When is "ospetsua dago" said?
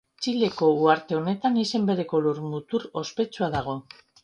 3.05-3.79